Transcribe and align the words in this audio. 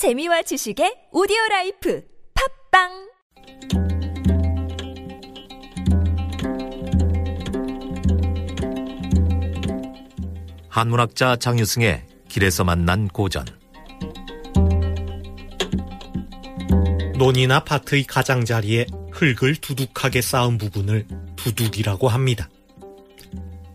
재미와 0.00 0.40
지식의 0.40 1.08
오디오 1.12 1.36
life 1.50 2.02
팟빵 2.72 2.88
한문학자 10.70 11.36
장유승의 11.36 12.06
길에서 12.30 12.64
만난 12.64 13.08
고전 13.08 13.44
논이나 17.18 17.62
밭의 17.64 18.04
가장자리에 18.04 18.86
흙을 19.12 19.56
두둑하게 19.56 20.22
쌓은 20.22 20.56
부분을 20.56 21.06
두둑이라고 21.36 22.08
합니다. 22.08 22.48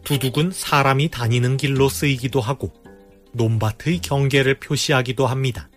두둑은 0.04 0.50
사람이 0.50 1.10
다니는 1.10 1.57
길로 1.57 1.88
쓰이기도 1.88 2.42
하고 2.42 2.73
논밭의 3.34 4.02
경계를 4.02 4.60
표시하기도 4.60 5.28
합니다. 5.28 5.70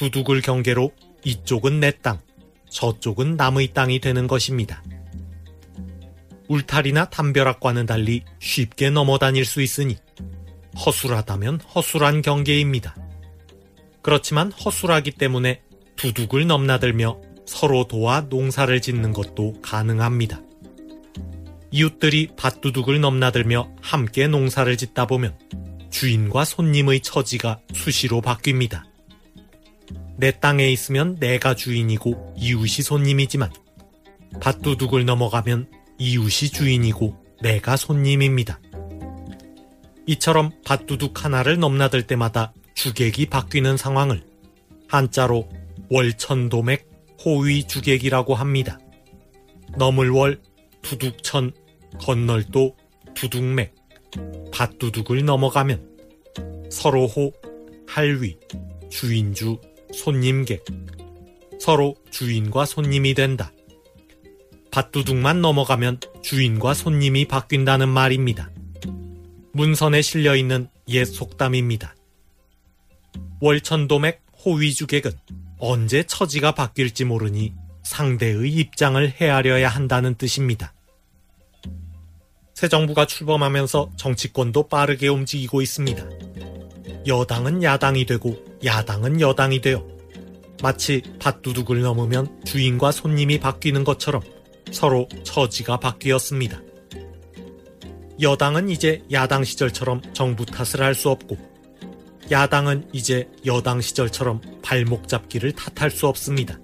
두둑을 0.00 0.40
경계로 0.40 0.92
이쪽은 1.24 1.80
내 1.80 1.90
땅, 1.90 2.20
저쪽은 2.70 3.36
남의 3.36 3.74
땅이 3.74 4.00
되는 4.00 4.26
것입니다. 4.26 4.82
울타리나 6.48 7.10
담벼락과는 7.10 7.84
달리 7.84 8.24
쉽게 8.38 8.88
넘어 8.88 9.18
다닐 9.18 9.44
수 9.44 9.60
있으니 9.60 9.98
허술하다면 10.74 11.60
허술한 11.60 12.22
경계입니다. 12.22 12.96
그렇지만 14.00 14.50
허술하기 14.52 15.10
때문에 15.12 15.60
두둑을 15.96 16.46
넘나들며 16.46 17.20
서로 17.44 17.86
도와 17.86 18.22
농사를 18.22 18.80
짓는 18.80 19.12
것도 19.12 19.60
가능합니다. 19.60 20.40
이웃들이 21.72 22.30
밭두둑을 22.38 23.02
넘나들며 23.02 23.70
함께 23.82 24.28
농사를 24.28 24.74
짓다 24.78 25.06
보면 25.06 25.38
주인과 25.90 26.46
손님의 26.46 27.00
처지가 27.00 27.60
수시로 27.74 28.22
바뀝니다. 28.22 28.89
내 30.20 30.32
땅에 30.32 30.68
있으면 30.68 31.16
내가 31.18 31.54
주인이고 31.54 32.34
이웃이 32.36 32.84
손님이지만 32.84 33.50
밭두둑을 34.42 35.06
넘어가면 35.06 35.70
이웃이 35.96 36.50
주인이고 36.50 37.16
내가 37.40 37.78
손님입니다. 37.78 38.60
이처럼 40.06 40.50
밭두둑 40.66 41.24
하나를 41.24 41.58
넘나들 41.58 42.06
때마다 42.06 42.52
주객이 42.74 43.26
바뀌는 43.26 43.78
상황을 43.78 44.22
한자로 44.88 45.48
월천도맥 45.88 46.86
호위주객이라고 47.24 48.34
합니다. 48.34 48.78
넘을 49.78 50.10
월 50.10 50.42
두둑천 50.82 51.52
건널도 51.98 52.76
두둑맥 53.14 53.74
밭두둑을 54.52 55.24
넘어가면 55.24 56.68
서로호 56.70 57.32
할위 57.86 58.36
주인주 58.90 59.58
손님객 59.94 60.64
서로 61.58 61.94
주인과 62.10 62.64
손님이 62.64 63.14
된다. 63.14 63.52
밭두둑만 64.70 65.40
넘어가면 65.40 66.00
주인과 66.22 66.74
손님이 66.74 67.26
바뀐다는 67.26 67.88
말입니다. 67.88 68.50
문선에 69.52 70.00
실려 70.00 70.36
있는 70.36 70.68
옛 70.88 71.04
속담입니다. 71.04 71.94
월천도맥 73.40 74.22
호위주객은 74.44 75.12
언제 75.58 76.02
처지가 76.04 76.52
바뀔지 76.52 77.04
모르니 77.04 77.52
상대의 77.82 78.50
입장을 78.50 79.10
헤아려야 79.20 79.68
한다는 79.68 80.14
뜻입니다. 80.14 80.72
새 82.54 82.68
정부가 82.68 83.06
출범하면서 83.06 83.92
정치권도 83.96 84.68
빠르게 84.68 85.08
움직이고 85.08 85.62
있습니다. 85.62 86.04
여당은 87.06 87.62
야당이 87.62 88.06
되고 88.06 88.49
야당은 88.64 89.20
여당이 89.20 89.60
되어 89.60 89.86
마치 90.62 91.02
밭두둑을 91.18 91.80
넘으면 91.80 92.42
주인과 92.44 92.92
손님이 92.92 93.38
바뀌는 93.40 93.84
것처럼 93.84 94.22
서로 94.70 95.08
처지가 95.24 95.78
바뀌었습니다. 95.78 96.60
여당은 98.20 98.68
이제 98.68 99.02
야당 99.10 99.44
시절처럼 99.44 100.02
정부 100.12 100.44
탓을 100.44 100.84
할 100.84 100.94
수 100.94 101.08
없고 101.08 101.38
야당은 102.30 102.88
이제 102.92 103.28
여당 103.46 103.80
시절처럼 103.80 104.40
발목 104.62 105.08
잡기를 105.08 105.52
탓할 105.52 105.90
수 105.90 106.06
없습니다. 106.06 106.58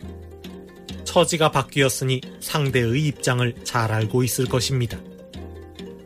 처지가 1.04 1.50
바뀌었으니 1.50 2.20
상대의 2.40 3.06
입장을 3.06 3.54
잘 3.64 3.90
알고 3.90 4.22
있을 4.22 4.44
것입니다. 4.44 4.98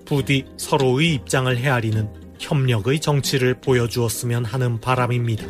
부디 0.06 0.44
서로의 0.56 1.14
입장을 1.14 1.54
헤아리는 1.56 2.08
협력의 2.38 3.00
정치를 3.00 3.60
보여주었으면 3.60 4.44
하는 4.44 4.80
바람입니다. 4.80 5.44